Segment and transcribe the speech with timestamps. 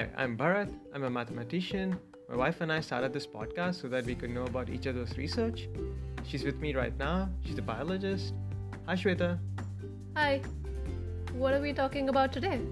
[0.00, 0.72] Hi, I'm Bharat.
[0.94, 1.94] I'm a mathematician.
[2.30, 5.18] My wife and I started this podcast so that we could know about each other's
[5.18, 5.68] research.
[6.24, 7.28] She's with me right now.
[7.44, 8.32] She's a biologist.
[8.86, 9.38] Hi, Shweta.
[10.16, 10.40] Hi.
[11.34, 12.62] What are we talking about today?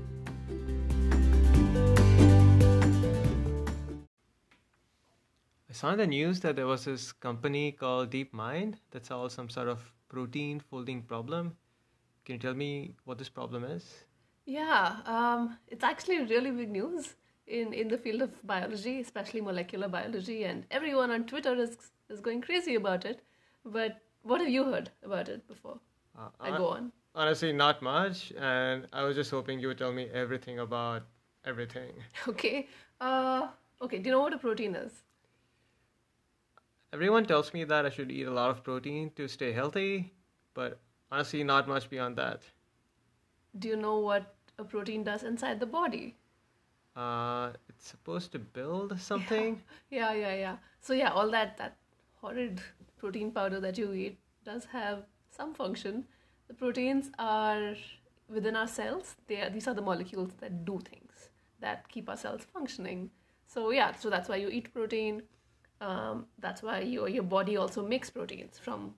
[5.69, 9.51] I saw in the news that there was this company called DeepMind that solves some
[9.51, 11.59] sort of protein folding problem.
[12.25, 14.08] Can you tell me what this problem is?
[14.49, 17.17] Yeah, um, it's actually really big news
[17.47, 21.77] in, in the field of biology, especially molecular biology, and everyone on Twitter is,
[22.09, 23.21] is going crazy about it.
[23.67, 25.79] But what have you heard about it before?
[26.19, 26.93] Uh, I go on.
[27.15, 31.03] Honestly, not much, and I was just hoping you would tell me everything about
[31.45, 31.93] everything.
[32.27, 32.69] Okay.
[33.03, 33.49] Uh,
[33.83, 35.03] okay, do you know what a protein is?
[36.95, 40.15] Everyone tells me that I should eat a lot of protein to stay healthy,
[40.55, 40.81] but
[41.13, 42.41] honestly, not much beyond that.
[43.59, 46.17] Do you know what a protein does inside the body?
[46.97, 49.63] Uh, it's supposed to build something.
[49.91, 50.57] Yeah, yeah, yeah.
[50.81, 51.77] So yeah, all that that
[52.21, 52.61] horrid
[52.99, 56.05] protein powder that you eat does have some function.
[56.49, 57.75] The proteins are
[58.29, 59.17] within our cells.
[59.27, 63.11] They are, these are the molecules that do things that keep our cells functioning.
[63.47, 65.23] So yeah, so that's why you eat protein.
[65.81, 68.95] Um, that's why your your body also makes proteins from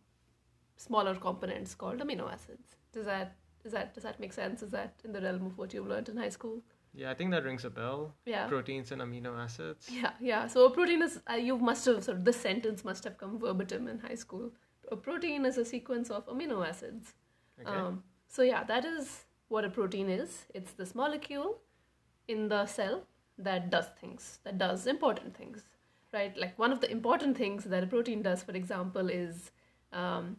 [0.76, 2.76] smaller components called amino acids.
[2.92, 4.62] Does that is that does that make sense?
[4.62, 6.62] Is that in the realm of what you've learned in high school?
[6.92, 8.14] Yeah, I think that rings a bell.
[8.26, 8.46] Yeah.
[8.48, 9.88] Proteins and amino acids.
[9.90, 10.46] Yeah, yeah.
[10.48, 13.38] So a protein is uh, you must have sort of this sentence must have come
[13.38, 14.50] verbatim in high school.
[14.90, 17.14] A protein is a sequence of amino acids.
[17.60, 17.70] Okay.
[17.70, 20.46] Um, so yeah, that is what a protein is.
[20.54, 21.58] It's this molecule
[22.28, 23.06] in the cell
[23.38, 25.64] that does things, that does important things,
[26.12, 26.36] right?
[26.36, 29.50] Like one of the important things that a protein does, for example, is
[29.92, 30.36] um,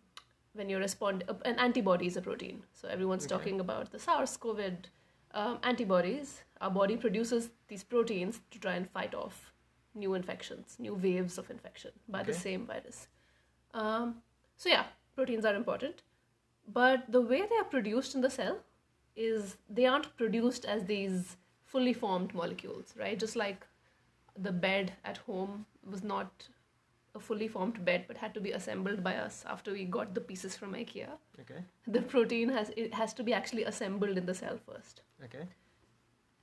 [0.53, 2.63] when you respond, uh, an antibody is a protein.
[2.73, 3.35] So everyone's Okay.
[3.35, 4.59] talking about the SARS-CoV
[5.33, 6.43] um, antibodies.
[6.59, 9.53] Our body produces these proteins to try and fight off
[9.93, 13.07] new infections, new waves of infection by the same virus.
[13.73, 14.21] Um,
[14.57, 16.03] so yeah, proteins are important,
[16.67, 18.59] but the way they are produced in the cell
[19.15, 23.17] is they aren't produced as these fully formed molecules, right?
[23.19, 23.65] Just like
[24.37, 26.47] the bed at home was not
[27.13, 30.21] a fully formed bed but had to be assembled by us after we got the
[30.21, 31.09] pieces from IKEA.
[31.39, 31.63] Okay.
[31.87, 35.01] The protein has it has to be actually assembled in the cell first.
[35.23, 35.45] Okay.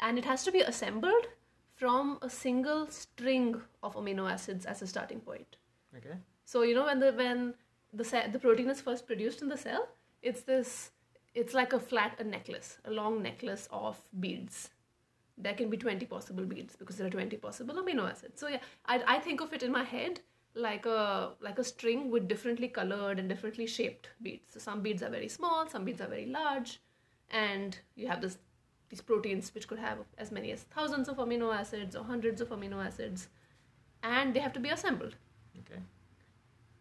[0.01, 1.27] And it has to be assembled
[1.75, 5.57] from a single string of amino acids as a starting point.
[5.97, 6.17] Okay.
[6.45, 7.55] So you know when the when
[7.93, 9.89] the ce- the protein is first produced in the cell,
[10.23, 10.91] it's this
[11.35, 14.71] it's like a flat a necklace, a long necklace of beads.
[15.41, 18.41] There can be 20 possible beads because there are 20 possible amino acids.
[18.41, 20.21] So yeah, I I think of it in my head
[20.59, 24.53] like a like a string with differently colored and differently shaped beads.
[24.53, 26.81] So some beads are very small, some beads are very large,
[27.31, 28.39] and you have this
[28.91, 32.49] these proteins which could have as many as thousands of amino acids or hundreds of
[32.49, 33.29] amino acids,
[34.03, 35.15] and they have to be assembled.
[35.61, 35.81] Okay.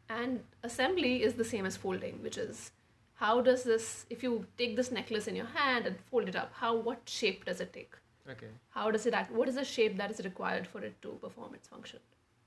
[0.10, 2.72] And assembly is the same as folding, which is
[3.16, 6.52] how does this, if you take this necklace in your hand and fold it up,
[6.54, 7.94] how, what shape does it take?
[8.30, 8.48] Okay.
[8.70, 9.32] How does it act?
[9.32, 12.00] What is the shape that is required for it to perform its function?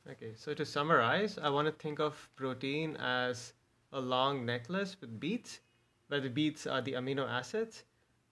[0.08, 0.32] Okay.
[0.34, 3.52] So to summarize, I want to think of protein as
[3.92, 5.60] a long necklace with beads,
[6.08, 7.84] where the beads are the amino acids,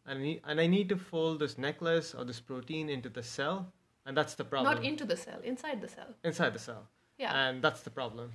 [0.06, 3.22] and I need, and I need to fold this necklace or this protein into the
[3.22, 3.72] cell,
[4.06, 4.74] and that's the problem.
[4.74, 6.14] Not into the cell, inside the cell.
[6.24, 6.88] inside the cell.
[7.18, 7.32] Yeah.
[7.34, 8.32] And that's the problem.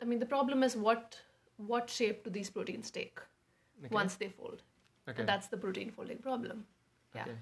[0.00, 1.18] I mean, the problem is what
[1.56, 3.18] what shape do these proteins take
[3.84, 3.94] Okay.
[3.94, 4.62] once they fold?
[5.08, 5.20] Okay.
[5.20, 6.66] And that's the protein folding problem.
[7.14, 7.22] Yeah.
[7.22, 7.32] Okay.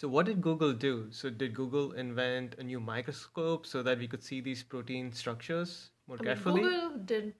[0.00, 1.08] So what did Google do?
[1.10, 5.90] So did Google invent a new microscope so that we could see these protein structures
[6.08, 6.62] more I mean, carefully?
[6.62, 7.34] Google did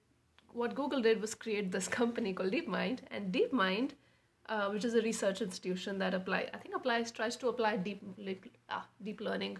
[0.53, 3.93] what Google did was create this company called DeepMind, and DeepMind,
[4.47, 8.03] uh, which is a research institution that apply, I think applies tries to apply deep
[8.69, 9.57] ah, deep learning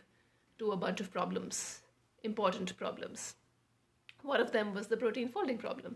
[0.60, 1.82] to a bunch of problems,
[2.24, 3.34] important problems.
[4.22, 5.96] One of them was the protein folding problem.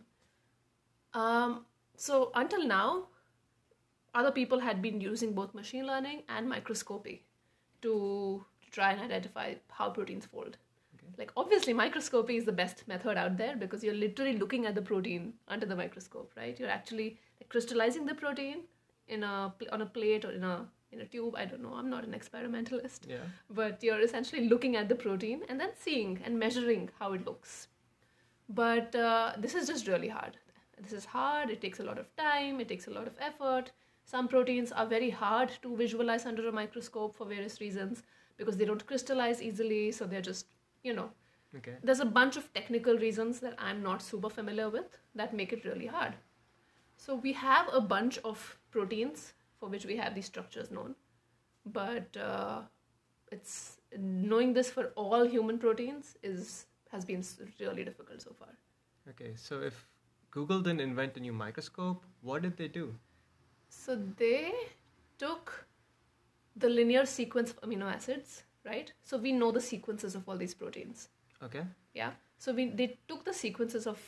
[1.14, 1.66] Um,
[1.98, 3.10] so until now,
[4.16, 7.24] other people had been using both machine learning and microscopy
[7.82, 10.58] to, to try and identify how proteins fold.
[11.18, 14.82] Like obviously, microscopy is the best method out there because you're literally looking at the
[14.82, 16.60] protein under the microscope, right?
[16.60, 17.18] You're actually
[17.50, 18.64] crystallizing the protein
[19.08, 21.36] in a on a plate or in a in a tube.
[21.38, 21.74] I don't know.
[21.74, 23.18] I'm not an experimentalist, Yeah.
[23.50, 27.68] but you're essentially looking at the protein and then seeing and measuring how it looks.
[28.50, 30.38] But uh, this is just really hard.
[30.82, 31.50] This is hard.
[31.50, 32.60] It takes a lot of time.
[32.60, 33.72] It takes a lot of effort.
[34.06, 38.04] Some proteins are very hard to visualize under a microscope for various reasons
[38.38, 39.92] because they don't crystallize easily.
[39.92, 40.48] So they're just,
[40.84, 41.12] you know,
[41.58, 41.76] Okay.
[41.84, 45.66] there's a bunch of technical reasons that I'm not super familiar with that make it
[45.66, 46.14] really hard.
[46.98, 50.96] So we have a bunch of proteins for which we have these structures known.
[51.76, 52.62] but uh,
[53.36, 53.54] it's
[53.98, 56.52] knowing this for all human proteins is
[56.92, 57.24] has been
[57.62, 58.52] really difficult so far.
[59.14, 59.80] Okay, so if
[60.36, 62.86] Google didn't invent a new microscope, what did they do?
[63.70, 64.54] So they
[65.18, 65.66] took
[66.56, 68.92] the linear sequence of amino acids, right?
[69.04, 71.10] So we know the sequences of all these proteins.
[71.44, 71.64] Okay.
[71.94, 72.12] Yeah.
[72.38, 74.00] So we they took the sequences of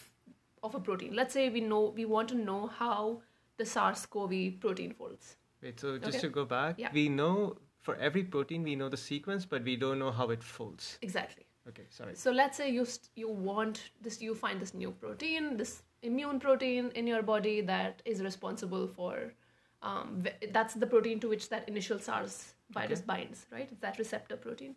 [0.63, 1.13] of a protein.
[1.13, 3.21] Let's say we know we want to know how
[3.57, 5.36] the SARS-CoV protein folds.
[5.62, 6.27] Wait, so just Okay.
[6.27, 6.92] to go back, Yeah.
[6.94, 10.44] we know for every protein we know the sequence, but we don't know how it
[10.44, 11.00] folds.
[11.01, 11.45] Exactly.
[11.69, 12.15] Okay, sorry.
[12.15, 16.39] So let's say you st- you want this you find this new protein, this immune
[16.39, 19.33] protein in your body that is responsible for
[19.81, 23.06] um, that's the protein to which that initial SARS virus Okay.
[23.06, 23.69] binds, right?
[23.71, 24.75] It's that receptor protein.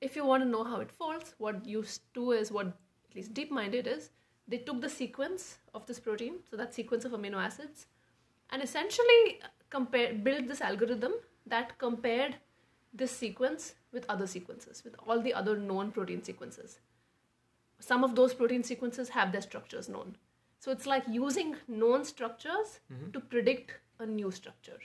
[0.00, 1.84] If you want to know how it folds, what you
[2.14, 4.10] do is what at least DeepMind did is
[4.48, 7.86] they took the sequence of this protein, so that sequence of amino acids,
[8.50, 11.12] and essentially compare build this algorithm
[11.46, 12.36] that compared
[12.92, 16.80] this sequence with other sequences, with all the other known protein sequences.
[17.78, 20.16] Some of those protein sequences have their structures known.
[20.60, 22.80] So it's like using known structures
[23.12, 24.78] to predict a new structure.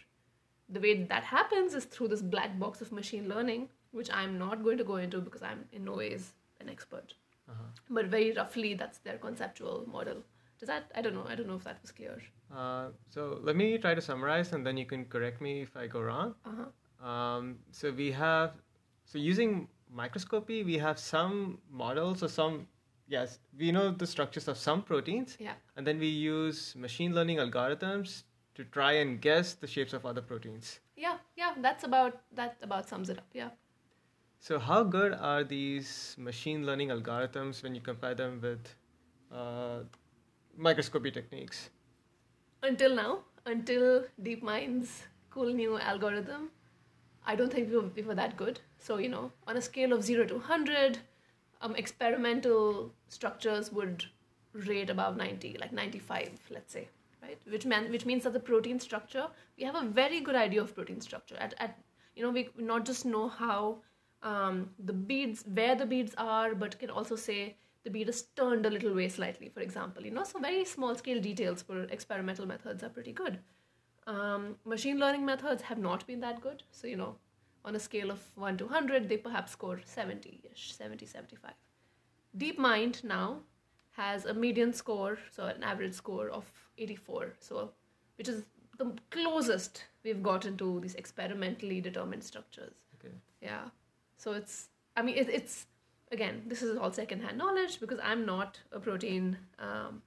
[0.70, 4.64] The way that happens is through this black box of machine learning, which I'm not
[4.64, 6.32] going to go into because I'm in no ways
[6.62, 7.14] an expert.
[7.50, 7.64] Uh-huh.
[7.90, 10.24] But very roughly, that's their conceptual model.
[10.60, 10.90] Does that?
[10.96, 11.26] I don't know.
[11.28, 12.22] I don't know if that was clear.
[12.56, 15.88] Uh, so let me try to summarize, and then you can correct me if I
[15.88, 16.36] go wrong.
[16.46, 17.08] Uh-huh.
[17.08, 18.54] Um, so we have,
[19.04, 22.68] so using microscopy, we have some models or some,
[23.08, 25.54] yes, we know the structures of some proteins, Yeah.
[25.76, 28.24] and then we use machine learning algorithms
[28.56, 30.80] to try and guess the shapes of other proteins.
[30.96, 31.18] Yeah.
[31.36, 31.54] Yeah.
[31.62, 32.58] That's about that.
[32.62, 33.28] About sums it up.
[33.34, 33.50] Yeah.
[34.40, 38.76] So how good are these machine learning algorithms when you compare them with
[39.32, 39.80] uh,
[40.58, 41.70] microscopy techniques?
[42.64, 46.50] until now, until DeepMind's cool new algorithm,
[47.26, 48.60] I don't think we were, we were that good.
[48.80, 50.98] So, you know, on a scale of 0 to 100,
[51.62, 54.06] um, experimental structures would
[54.54, 56.88] rate above 90, like 95, let's say,
[57.22, 57.40] right?
[57.50, 60.74] Which, man, which means that the protein structure, we have a very good idea of
[60.74, 61.36] protein structure.
[61.40, 61.78] At, at
[62.16, 63.78] you know, we not just know how
[64.24, 68.66] um, the beads, where the beads are, but can also say the bead is turned
[68.66, 70.04] a little way slightly, for example.
[70.04, 73.40] You know, so very small scale details for experimental methods are pretty good.
[74.08, 76.64] Um, machine learning methods have not been that good.
[76.72, 77.16] So, you know,
[77.66, 81.52] on a scale of 1 to 100, they perhaps score 70 ish, 70, 75.
[82.38, 83.40] DeepMind now
[83.92, 86.46] has a median score, so an average score of
[86.78, 87.72] 84, so
[88.18, 88.44] which is
[88.78, 92.74] the closest we've gotten to these experimentally determined structures.
[93.00, 93.14] Okay.
[93.42, 93.70] Yeah.
[94.18, 95.66] So it's, I mean, it, it's,
[96.12, 100.02] again, this is all secondhand knowledge because I'm not a protein, um,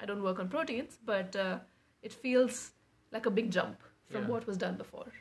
[0.00, 1.58] I don't work on proteins, but uh,
[2.02, 2.72] it feels
[3.12, 3.80] like a big jump
[4.10, 4.28] from Yeah.
[4.30, 5.12] what was done before,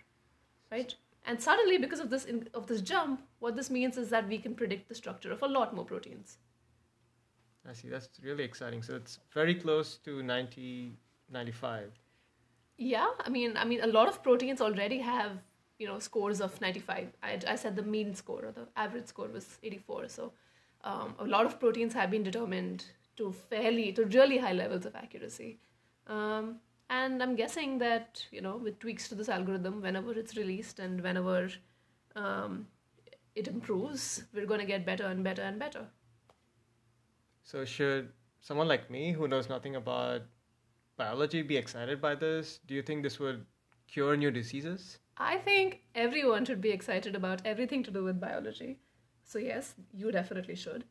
[0.72, 0.96] right?
[1.26, 4.38] And suddenly, because of this in, of this jump, what this means is that we
[4.38, 6.38] can predict the structure of a lot more proteins.
[7.68, 7.88] I see.
[7.88, 8.84] That's really exciting.
[8.84, 10.92] So it's very close to 90,
[11.32, 11.92] 95.
[12.78, 15.38] Yeah, I mean, I mean, a lot of proteins already have
[15.80, 17.08] you know scores of 95.
[17.22, 20.10] I, I said the mean score or the average score was 84.
[20.10, 20.34] So
[20.84, 22.86] um, a lot of proteins have been determined
[23.18, 25.60] to fairly to really high levels of accuracy.
[26.08, 26.58] Um,
[26.94, 31.02] and I'm guessing that you know with tweaks to this algorithm, whenever it's released and
[31.02, 31.50] whenever
[32.16, 32.68] um,
[33.36, 35.86] it improves, we're going to get better and better and better.
[37.44, 38.10] So should
[38.42, 40.22] someone like me who knows nothing about
[40.98, 42.60] biology be excited by this?
[42.68, 43.46] Do you think this would
[43.88, 45.00] cure new diseases?
[45.18, 48.80] I think everyone should be excited about everything to do with biology.
[49.24, 50.86] So yes, you definitely should.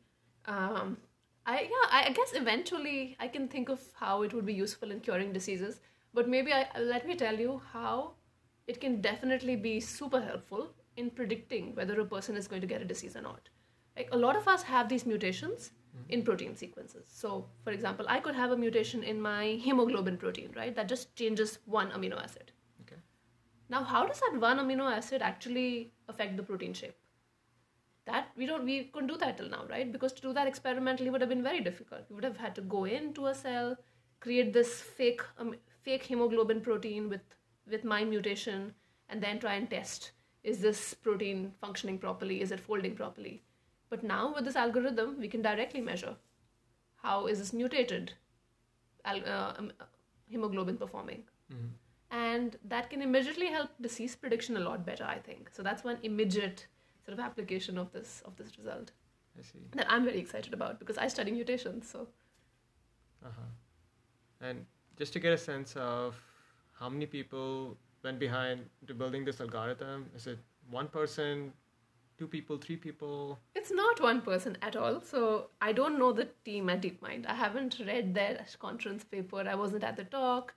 [0.45, 0.97] Um,
[1.45, 4.91] I yeah, I, I guess eventually I can think of how it would be useful
[4.91, 5.81] in curing diseases.
[6.13, 8.13] But maybe I let me tell you how
[8.67, 12.81] it can definitely be super helpful in predicting whether a person is going to get
[12.81, 13.49] a disease or not.
[13.97, 15.71] Like a lot of us have these mutations
[16.09, 16.25] in mm-hmm.
[16.25, 17.05] protein sequences.
[17.07, 20.75] So, for example, I could have a mutation in my hemoglobin protein, right?
[20.75, 22.51] That just changes one amino acid.
[22.81, 22.99] Okay.
[23.69, 26.95] Now, how does that one amino acid actually affect the protein shape?
[28.05, 29.91] That we don't we couldn't do that till now, right?
[29.91, 32.01] Because to do that experimentally would have been very difficult.
[32.09, 33.77] We would have had to go into a cell,
[34.19, 37.21] create this fake um, fake hemoglobin protein with
[37.69, 38.73] with my mutation,
[39.09, 40.11] and then try and test
[40.43, 42.41] is this protein functioning properly?
[42.41, 43.41] Is it folding properly?
[43.89, 46.15] But now with this algorithm, we can directly measure
[47.03, 48.13] how is this mutated
[49.05, 49.71] uh, um,
[50.29, 51.71] hemoglobin performing Mhm.
[52.11, 55.97] and that can immediately help disease prediction a lot better i think so that's one
[56.09, 56.67] immediate
[57.05, 58.91] sort of application of this of this result
[59.39, 59.59] I see.
[59.75, 62.07] that i'm very excited about because i study mutations so
[63.25, 63.49] Uh-huh.
[64.41, 64.65] And
[64.97, 66.15] just to get a sense of
[66.79, 70.09] how many people went behind to building this algorithm?
[70.15, 71.53] Is it one person,
[72.17, 73.39] two people, three people?
[73.55, 74.99] It's not one person at all.
[75.01, 77.25] So I don't know the team at DeepMind.
[77.27, 79.45] I haven't read their conference paper.
[79.47, 80.53] I wasn't at the talk.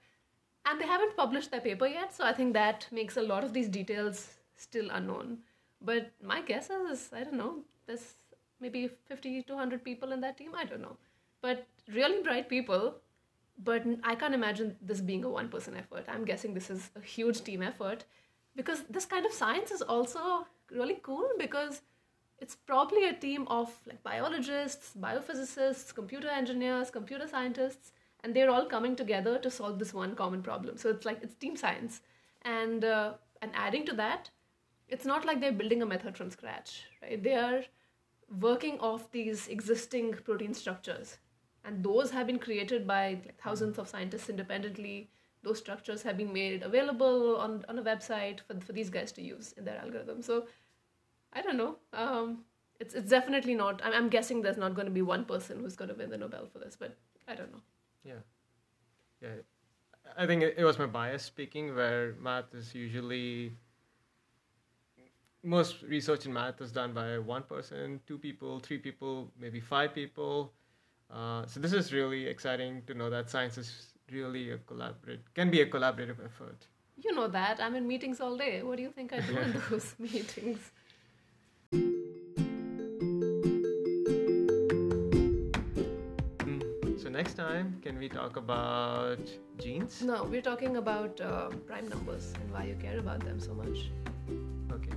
[0.65, 2.13] And they haven't published their paper yet.
[2.13, 4.27] So I think that makes a lot of these details
[4.57, 5.39] still unknown.
[5.81, 8.15] But my guess is, I don't know, there's
[8.61, 10.53] maybe 50 to 100 people in that team.
[10.55, 10.97] I don't know.
[11.43, 12.97] But really bright people.
[13.63, 16.05] But I can't imagine this being a one person effort.
[16.09, 18.05] I'm guessing this is a huge team effort
[18.55, 21.81] because this kind of science is also really cool because
[22.39, 27.93] it's probably a team of like biologists, biophysicists, computer engineers, computer scientists,
[28.23, 30.77] and they're all coming together to solve this one common problem.
[30.77, 32.01] So it's like it's team science,
[32.43, 34.31] and uh, and adding to that,
[34.89, 37.23] it's not like they're building a method from scratch, right?
[37.23, 37.65] They are
[38.41, 41.19] working off these existing protein structures,
[41.65, 45.11] and those have been created by like, thousands of scientists independently.
[45.43, 49.23] Those structures have been made available on, on a website for, for these guys to
[49.23, 50.23] use in their algorithm.
[50.23, 50.47] So
[51.33, 51.77] I don't know.
[51.93, 52.45] Um,
[52.81, 53.81] it's it's definitely not.
[53.85, 56.19] I'm, I'm guessing there's not going to be one person who's going to win the
[56.19, 56.97] Nobel for this, but
[57.29, 57.61] I don't know.
[58.05, 58.23] Yeah,
[59.21, 59.29] yeah.
[60.17, 63.53] I think it, it was my bias speaking, where math is usually
[65.47, 69.95] most research in math is done by one person, two people, three people, maybe five
[69.95, 70.53] people.
[71.11, 75.51] Uh, so this is really exciting to know that science is really a collaborate can
[75.51, 76.67] be a collaborative effort.
[76.97, 77.61] You know that.
[77.61, 78.63] I'm in meetings all day.
[78.63, 80.59] What do you think I do in those meetings?
[86.47, 89.19] Mm, So next time, can we talk about
[89.59, 90.03] genes?
[90.03, 93.91] No, we're talking about uh, prime numbers and why you care about them so much.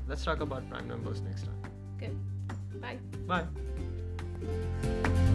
[0.10, 1.62] Let's talk about prime numbers next time.
[1.98, 2.12] Okay,
[2.82, 2.98] bye.
[3.28, 5.26] Bye.